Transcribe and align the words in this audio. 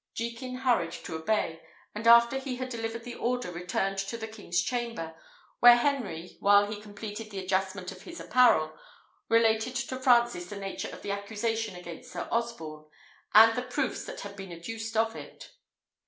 Jekin 0.15 0.55
hurried 0.61 0.93
to 0.93 1.13
obey; 1.15 1.61
and 1.93 2.07
after 2.07 2.39
he 2.39 2.55
had 2.55 2.69
delivered 2.69 3.03
the 3.03 3.13
order, 3.13 3.51
returned 3.51 3.99
to 3.99 4.17
the 4.17 4.27
king's 4.27 4.59
chamber, 4.59 5.13
where 5.59 5.75
Henry, 5.77 6.37
while 6.39 6.65
he 6.65 6.81
completed 6.81 7.29
the 7.29 7.37
adjustment 7.37 7.91
of 7.91 8.01
his 8.01 8.19
apparel, 8.19 8.75
related 9.29 9.75
to 9.75 9.99
Francis 9.99 10.47
the 10.47 10.55
nature 10.57 10.89
of 10.89 11.03
the 11.03 11.11
accusation 11.11 11.75
against 11.75 12.11
Sir 12.11 12.27
Osborne, 12.31 12.87
and 13.35 13.55
the 13.55 13.61
proofs 13.61 14.03
that 14.05 14.21
had 14.21 14.35
been 14.35 14.51
adduced 14.51 14.97
of 14.97 15.15
it. 15.15 15.51